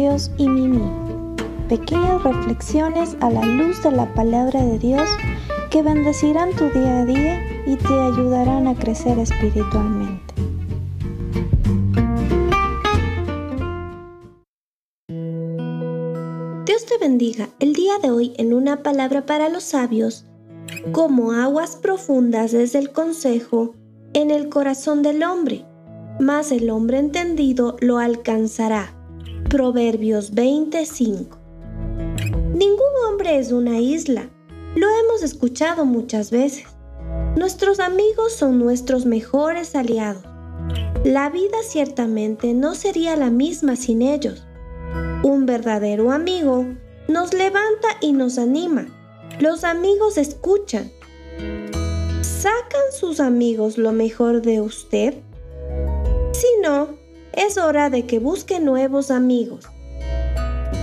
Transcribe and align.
Dios 0.00 0.30
y 0.38 0.48
Mimi. 0.48 0.80
Pequeñas 1.68 2.22
reflexiones 2.22 3.18
a 3.20 3.28
la 3.28 3.44
luz 3.44 3.82
de 3.82 3.90
la 3.90 4.14
palabra 4.14 4.64
de 4.64 4.78
Dios 4.78 5.06
que 5.70 5.82
bendecirán 5.82 6.56
tu 6.56 6.70
día 6.70 7.00
a 7.00 7.04
día 7.04 7.38
y 7.66 7.76
te 7.76 7.92
ayudarán 7.92 8.66
a 8.66 8.74
crecer 8.74 9.18
espiritualmente. 9.18 10.32
Dios 16.64 16.86
te 16.86 16.96
bendiga 16.98 17.50
el 17.58 17.74
día 17.74 17.98
de 17.98 18.10
hoy 18.10 18.32
en 18.38 18.54
una 18.54 18.82
palabra 18.82 19.26
para 19.26 19.50
los 19.50 19.64
sabios, 19.64 20.24
como 20.92 21.32
aguas 21.32 21.76
profundas 21.76 22.52
desde 22.52 22.78
el 22.78 22.90
consejo 22.90 23.74
en 24.14 24.30
el 24.30 24.48
corazón 24.48 25.02
del 25.02 25.22
hombre, 25.24 25.66
mas 26.18 26.52
el 26.52 26.70
hombre 26.70 26.98
entendido 26.98 27.76
lo 27.80 27.98
alcanzará. 27.98 28.94
Proverbios 29.48 30.34
25. 30.34 31.38
Ningún 32.54 32.92
hombre 33.08 33.38
es 33.38 33.50
una 33.50 33.78
isla, 33.78 34.28
lo 34.76 34.86
hemos 34.88 35.22
escuchado 35.22 35.84
muchas 35.84 36.30
veces. 36.30 36.64
Nuestros 37.36 37.80
amigos 37.80 38.32
son 38.32 38.58
nuestros 38.58 39.06
mejores 39.06 39.74
aliados. 39.74 40.22
La 41.04 41.30
vida 41.30 41.56
ciertamente 41.68 42.54
no 42.54 42.74
sería 42.74 43.16
la 43.16 43.30
misma 43.30 43.74
sin 43.74 44.02
ellos. 44.02 44.46
Un 45.24 45.46
verdadero 45.46 46.12
amigo 46.12 46.66
nos 47.08 47.34
levanta 47.34 47.88
y 48.00 48.12
nos 48.12 48.38
anima. 48.38 48.86
Los 49.40 49.64
amigos 49.64 50.18
escuchan. 50.18 50.92
¿Sacan 52.20 52.92
sus 52.92 53.18
amigos 53.18 53.78
lo 53.78 53.92
mejor 53.92 54.42
de 54.42 54.60
usted? 54.60 55.14
Si 56.32 56.46
no, 56.62 56.99
es 57.32 57.58
hora 57.58 57.90
de 57.90 58.06
que 58.06 58.18
busque 58.18 58.60
nuevos 58.60 59.10
amigos. 59.10 59.68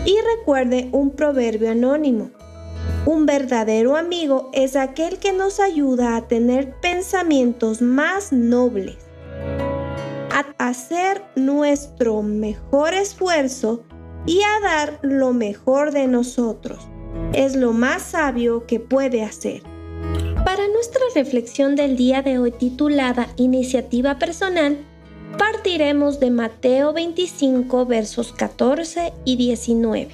Y 0.06 0.16
recuerde 0.38 0.90
un 0.92 1.12
proverbio 1.12 1.72
anónimo. 1.72 2.32
Un 3.06 3.26
verdadero 3.26 3.96
amigo 3.96 4.50
es 4.54 4.76
aquel 4.76 5.18
que 5.18 5.32
nos 5.32 5.60
ayuda 5.60 6.16
a 6.16 6.28
tener 6.28 6.74
pensamientos 6.82 7.82
más 7.82 8.34
nobles, 8.34 8.98
a 10.30 10.46
hacer 10.58 11.24
nuestro 11.36 12.22
mejor 12.22 12.94
esfuerzo 12.94 13.84
y 14.26 14.42
a 14.42 14.62
dar 14.62 15.00
lo 15.02 15.34
mejor 15.34 15.92
de 15.92 16.08
nosotros. 16.08 16.88
Es 17.34 17.56
lo 17.56 17.72
más 17.72 18.02
sabio 18.02 18.66
que 18.68 18.80
puede 18.80 19.24
hacer. 19.24 19.64
Para 20.44 20.68
nuestra 20.68 21.02
reflexión 21.16 21.76
del 21.76 21.98
día 21.98 22.22
de 22.22 22.40
hoy 22.40 22.52
titulada 22.52 23.28
Iniciativa 23.38 24.20
Personal, 24.20 24.78
partiremos 25.38 26.20
de 26.20 26.32
Mateo 26.32 26.94
25 26.94 27.86
versos 27.86 28.32
14 28.32 29.14
y 29.26 29.36
19. 29.36 30.10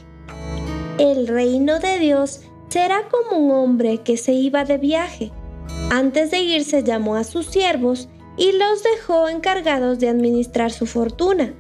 El 0.98 1.28
reino 1.28 1.80
de 1.80 2.00
Dios 2.00 2.42
será 2.70 3.04
como 3.10 3.38
un 3.38 3.52
hombre 3.52 4.00
que 4.00 4.18
se 4.18 4.34
iba 4.34 4.66
de 4.66 4.78
viaje. 4.78 5.32
Antes 5.92 6.32
de 6.32 6.40
irse 6.40 6.84
llamó 6.84 7.16
a 7.16 7.24
sus 7.24 7.46
siervos 7.48 8.10
y 8.38 8.52
los 8.54 8.84
dejó 8.84 9.30
encargados 9.30 10.00
de 10.00 10.10
administrar 10.10 10.72
su 10.72 10.86
fortuna 10.86 11.54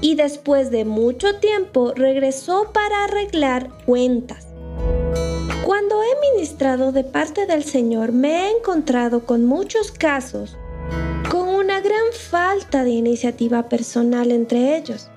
y 0.00 0.14
después 0.14 0.70
de 0.70 0.84
mucho 0.84 1.36
tiempo 1.40 1.92
regresó 1.94 2.70
para 2.72 3.04
arreglar 3.04 3.70
cuentas. 3.84 4.46
Cuando 5.64 6.02
he 6.02 6.32
ministrado 6.32 6.92
de 6.92 7.04
parte 7.04 7.46
del 7.46 7.64
Señor 7.64 8.12
me 8.12 8.46
he 8.46 8.56
encontrado 8.56 9.26
con 9.26 9.44
muchos 9.44 9.92
casos 9.92 10.56
gran 11.80 12.12
falta 12.12 12.84
de 12.84 12.90
iniciativa 12.90 13.68
personal 13.68 14.30
entre 14.30 14.76
ellos. 14.76 15.10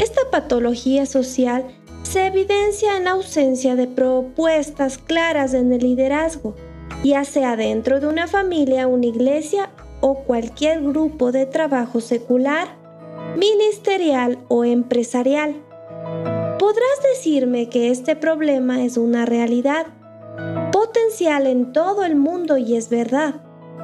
Esta 0.00 0.22
patología 0.30 1.06
social 1.06 1.66
se 2.02 2.26
evidencia 2.26 2.96
en 2.96 3.04
la 3.04 3.12
ausencia 3.12 3.74
de 3.74 3.88
propuestas 3.88 4.98
claras 4.98 5.54
en 5.54 5.72
el 5.72 5.80
liderazgo, 5.80 6.54
ya 7.02 7.24
sea 7.24 7.56
dentro 7.56 8.00
de 8.00 8.06
una 8.06 8.28
familia, 8.28 8.86
una 8.86 9.06
iglesia 9.06 9.70
o 10.00 10.20
cualquier 10.24 10.82
grupo 10.82 11.32
de 11.32 11.46
trabajo 11.46 12.00
secular 12.00 12.68
ministerial 13.36 14.38
o 14.48 14.64
empresarial. 14.64 15.56
Podrás 16.58 17.02
decirme 17.14 17.68
que 17.68 17.90
este 17.90 18.16
problema 18.16 18.84
es 18.84 18.96
una 18.96 19.26
realidad 19.26 19.86
potencial 20.72 21.46
en 21.46 21.72
todo 21.72 22.04
el 22.04 22.16
mundo 22.16 22.56
y 22.56 22.76
es 22.76 22.88
verdad, 22.88 23.42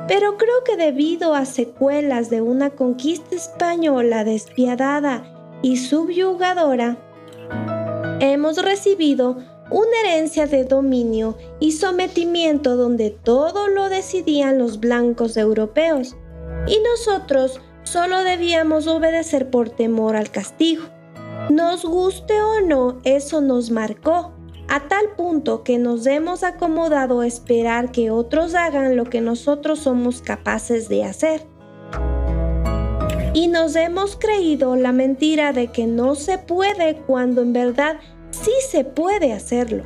pero 0.08 0.36
creo 0.36 0.64
que 0.64 0.76
debido 0.76 1.34
a 1.34 1.44
secuelas 1.44 2.30
de 2.30 2.40
una 2.40 2.70
conquista 2.70 3.34
española 3.34 4.24
despiadada 4.24 5.24
y 5.62 5.76
subyugadora, 5.76 6.98
hemos 8.20 8.62
recibido 8.62 9.36
una 9.70 10.00
herencia 10.04 10.46
de 10.46 10.64
dominio 10.64 11.36
y 11.60 11.72
sometimiento 11.72 12.76
donde 12.76 13.10
todo 13.10 13.68
lo 13.68 13.88
decidían 13.88 14.58
los 14.58 14.80
blancos 14.80 15.36
europeos 15.36 16.16
y 16.66 16.78
nosotros 16.80 17.60
Solo 17.84 18.22
debíamos 18.22 18.86
obedecer 18.86 19.50
por 19.50 19.68
temor 19.68 20.16
al 20.16 20.30
castigo. 20.30 20.84
Nos 21.50 21.84
guste 21.84 22.40
o 22.40 22.60
no, 22.60 23.00
eso 23.04 23.40
nos 23.40 23.70
marcó, 23.70 24.32
a 24.72 24.88
tal 24.88 25.10
punto 25.18 25.64
que 25.64 25.76
nos 25.76 26.06
hemos 26.06 26.42
acomodado 26.42 27.20
a 27.20 27.26
esperar 27.26 27.92
que 27.92 28.10
otros 28.10 28.54
hagan 28.54 28.96
lo 28.96 29.04
que 29.04 29.20
nosotros 29.20 29.80
somos 29.80 30.22
capaces 30.22 30.88
de 30.88 31.04
hacer. 31.04 31.42
Y 33.34 33.48
nos 33.48 33.76
hemos 33.76 34.16
creído 34.16 34.74
la 34.76 34.92
mentira 34.92 35.52
de 35.52 35.66
que 35.66 35.86
no 35.86 36.14
se 36.14 36.38
puede 36.38 36.96
cuando 37.06 37.42
en 37.42 37.52
verdad 37.52 38.00
sí 38.30 38.50
se 38.70 38.84
puede 38.84 39.34
hacerlo. 39.34 39.84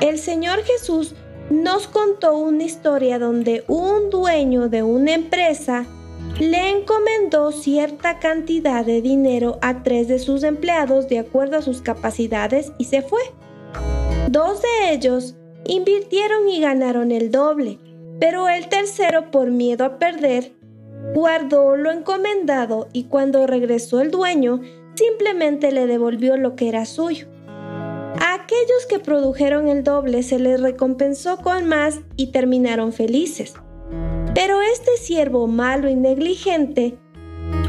El 0.00 0.18
Señor 0.18 0.64
Jesús 0.64 1.14
nos 1.48 1.86
contó 1.86 2.36
una 2.36 2.64
historia 2.64 3.20
donde 3.20 3.62
un 3.68 4.10
dueño 4.10 4.68
de 4.68 4.82
una 4.82 5.14
empresa 5.14 5.86
le 6.40 6.70
encomendó 6.70 7.52
cierta 7.52 8.18
cantidad 8.18 8.84
de 8.84 9.00
dinero 9.00 9.58
a 9.62 9.84
tres 9.84 10.08
de 10.08 10.18
sus 10.18 10.42
empleados 10.42 11.08
de 11.08 11.20
acuerdo 11.20 11.58
a 11.58 11.62
sus 11.62 11.82
capacidades 11.82 12.72
y 12.78 12.86
se 12.86 13.00
fue. 13.00 13.20
Dos 14.34 14.60
de 14.62 14.92
ellos 14.92 15.36
invirtieron 15.64 16.48
y 16.48 16.58
ganaron 16.58 17.12
el 17.12 17.30
doble, 17.30 17.78
pero 18.18 18.48
el 18.48 18.68
tercero, 18.68 19.30
por 19.30 19.52
miedo 19.52 19.84
a 19.84 20.00
perder, 20.00 20.56
guardó 21.14 21.76
lo 21.76 21.92
encomendado 21.92 22.88
y 22.92 23.04
cuando 23.04 23.46
regresó 23.46 24.00
el 24.00 24.10
dueño, 24.10 24.60
simplemente 24.96 25.70
le 25.70 25.86
devolvió 25.86 26.36
lo 26.36 26.56
que 26.56 26.68
era 26.68 26.84
suyo. 26.84 27.28
A 28.18 28.34
aquellos 28.34 28.86
que 28.88 28.98
produjeron 28.98 29.68
el 29.68 29.84
doble 29.84 30.24
se 30.24 30.40
les 30.40 30.60
recompensó 30.60 31.36
con 31.36 31.68
más 31.68 32.00
y 32.16 32.32
terminaron 32.32 32.92
felices. 32.92 33.54
Pero 34.34 34.62
este 34.62 34.96
siervo 34.96 35.46
malo 35.46 35.88
y 35.88 35.94
negligente 35.94 36.98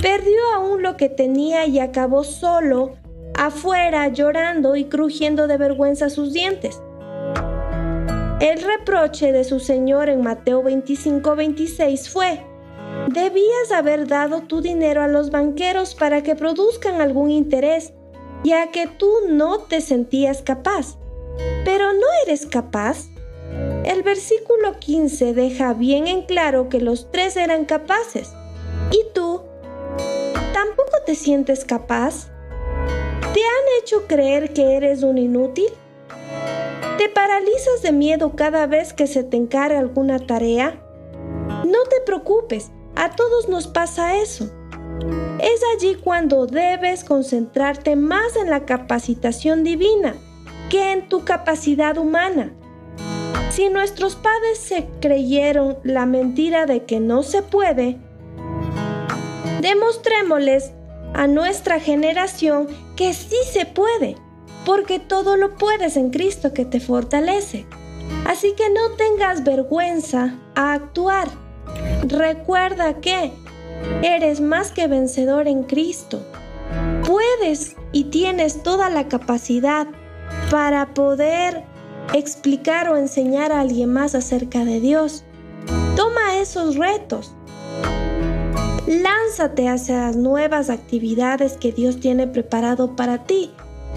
perdió 0.01 0.39
aún 0.55 0.81
lo 0.81 0.97
que 0.97 1.09
tenía 1.09 1.67
y 1.67 1.77
acabó 1.77 2.23
solo, 2.23 2.93
afuera, 3.37 4.07
llorando 4.09 4.75
y 4.75 4.85
crujiendo 4.85 5.47
de 5.47 5.57
vergüenza 5.57 6.09
sus 6.09 6.33
dientes. 6.33 6.81
El 8.39 8.61
reproche 8.61 9.31
de 9.31 9.43
su 9.43 9.59
Señor 9.59 10.09
en 10.09 10.21
Mateo 10.21 10.61
25-26 10.63 12.09
fue, 12.09 12.41
debías 13.07 13.71
haber 13.73 14.07
dado 14.07 14.41
tu 14.41 14.61
dinero 14.61 15.01
a 15.01 15.07
los 15.07 15.31
banqueros 15.31 15.95
para 15.95 16.21
que 16.21 16.35
produzcan 16.35 17.01
algún 17.01 17.31
interés, 17.31 17.93
ya 18.43 18.71
que 18.71 18.87
tú 18.87 19.09
no 19.29 19.59
te 19.59 19.81
sentías 19.81 20.41
capaz. 20.41 20.97
Pero 21.63 21.93
no 21.93 22.07
eres 22.25 22.45
capaz. 22.45 23.05
El 23.85 24.03
versículo 24.03 24.79
15 24.79 25.33
deja 25.33 25.73
bien 25.73 26.07
en 26.07 26.23
claro 26.23 26.69
que 26.69 26.81
los 26.81 27.11
tres 27.11 27.37
eran 27.37 27.65
capaces. 27.65 28.33
¿Y 28.91 29.01
tú? 29.13 29.41
¿Tampoco 30.53 30.97
te 31.05 31.15
sientes 31.15 31.65
capaz? 31.65 32.34
¿Te 33.35 33.41
han 33.41 33.81
hecho 33.81 34.07
creer 34.07 34.53
que 34.53 34.77
eres 34.77 35.03
un 35.03 35.17
inútil? 35.17 35.67
¿Te 36.97 37.09
paralizas 37.09 37.81
de 37.81 37.91
miedo 37.91 38.33
cada 38.37 38.65
vez 38.65 38.93
que 38.93 39.07
se 39.07 39.25
te 39.25 39.35
encarga 39.35 39.77
alguna 39.77 40.19
tarea? 40.19 40.81
No 41.65 41.83
te 41.89 41.99
preocupes, 42.05 42.71
a 42.95 43.13
todos 43.13 43.49
nos 43.49 43.67
pasa 43.67 44.15
eso. 44.21 44.45
Es 45.39 45.59
allí 45.75 45.95
cuando 45.95 46.47
debes 46.47 47.03
concentrarte 47.03 47.97
más 47.97 48.37
en 48.37 48.49
la 48.49 48.63
capacitación 48.63 49.65
divina 49.65 50.15
que 50.69 50.93
en 50.93 51.09
tu 51.09 51.25
capacidad 51.25 51.97
humana. 51.97 52.53
Si 53.49 53.67
nuestros 53.67 54.15
padres 54.15 54.59
se 54.59 54.87
creyeron 55.01 55.77
la 55.83 56.05
mentira 56.05 56.65
de 56.65 56.85
que 56.85 57.01
no 57.01 57.21
se 57.21 57.41
puede, 57.41 57.97
demostrémosles 59.59 60.71
a 61.15 61.27
nuestra 61.27 61.79
generación 61.79 62.67
que 62.97 63.13
sí 63.13 63.37
se 63.51 63.65
puede, 63.65 64.17
porque 64.65 64.99
todo 64.99 65.37
lo 65.37 65.55
puedes 65.55 65.95
en 65.95 66.09
Cristo 66.09 66.53
que 66.53 66.65
te 66.65 66.81
fortalece. 66.81 67.65
Así 68.25 68.53
que 68.55 68.69
no 68.69 68.95
tengas 68.97 69.43
vergüenza 69.43 70.35
a 70.55 70.73
actuar. 70.73 71.29
Recuerda 72.07 72.99
que 72.99 73.31
eres 74.03 74.41
más 74.41 74.71
que 74.71 74.87
vencedor 74.87 75.47
en 75.47 75.63
Cristo. 75.63 76.21
Puedes 77.07 77.77
y 77.93 78.05
tienes 78.05 78.61
toda 78.61 78.89
la 78.89 79.07
capacidad 79.07 79.87
para 80.51 80.93
poder 80.93 81.63
explicar 82.13 82.89
o 82.89 82.97
enseñar 82.97 83.53
a 83.53 83.61
alguien 83.61 83.93
más 83.93 84.15
acerca 84.15 84.65
de 84.65 84.81
Dios. 84.81 85.23
Toma 85.95 86.39
esos 86.39 86.75
retos. 86.75 87.33
Lánzate 88.87 89.67
hacia 89.67 89.97
las 89.97 90.15
nuevas 90.15 90.69
actividades 90.69 91.57
que 91.57 91.71
Dios 91.71 91.99
tiene 91.99 92.27
preparado 92.27 92.95
para 92.95 93.23
ti. 93.23 93.49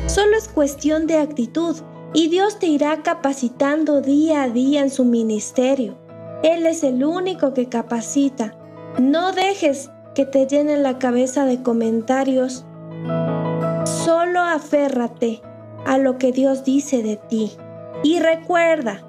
Solo 0.06 0.34
es 0.36 0.48
cuestión 0.48 1.06
de 1.06 1.18
actitud 1.18 1.76
y 2.14 2.28
Dios 2.28 2.58
te 2.58 2.68
irá 2.68 3.02
capacitando 3.02 4.00
día 4.00 4.44
a 4.44 4.48
día 4.48 4.80
en 4.80 4.88
su 4.88 5.04
ministerio. 5.04 5.98
Él 6.42 6.64
es 6.64 6.84
el 6.84 7.04
único 7.04 7.52
que 7.52 7.68
capacita. 7.68 8.54
No 8.98 9.32
dejes 9.32 9.90
que 10.14 10.24
te 10.24 10.46
llenen 10.46 10.82
la 10.82 10.98
cabeza 10.98 11.44
de 11.44 11.62
comentarios. 11.62 12.64
Solo 13.84 14.40
aférrate 14.40 15.42
a 15.84 15.98
lo 15.98 16.16
que 16.16 16.32
Dios 16.32 16.64
dice 16.64 17.02
de 17.02 17.16
ti. 17.16 17.52
Y 18.02 18.20
recuerda 18.20 19.02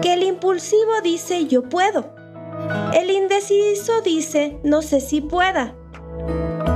que 0.00 0.14
el 0.14 0.22
impulsivo 0.22 1.00
dice 1.02 1.46
yo 1.46 1.64
puedo. 1.64 2.14
El 2.92 3.10
indeciso 3.10 4.00
dice 4.02 4.58
no 4.62 4.82
sé 4.82 5.00
si 5.00 5.20
pueda. 5.20 5.74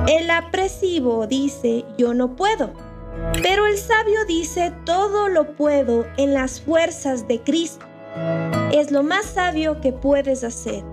El 0.08 0.30
apresivo 0.30 1.26
dice 1.26 1.84
yo 1.96 2.14
no 2.14 2.36
puedo. 2.36 2.72
Pero 3.42 3.66
el 3.66 3.76
sabio 3.76 4.24
dice 4.26 4.72
todo 4.84 5.28
lo 5.28 5.54
puedo 5.56 6.06
en 6.16 6.34
las 6.34 6.60
fuerzas 6.60 7.28
de 7.28 7.40
Cristo. 7.40 7.86
Es 8.72 8.90
lo 8.90 9.02
más 9.02 9.26
sabio 9.26 9.80
que 9.80 9.92
puedes 9.92 10.44
hacer. 10.44 10.84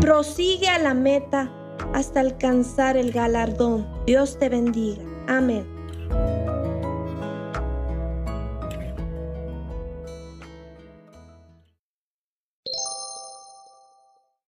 Prosigue 0.00 0.68
a 0.68 0.78
la 0.78 0.94
meta 0.94 1.50
hasta 1.94 2.20
alcanzar 2.20 2.96
el 2.96 3.12
galardón. 3.12 3.86
Dios 4.06 4.38
te 4.38 4.48
bendiga. 4.48 5.02
Amén. 5.28 5.71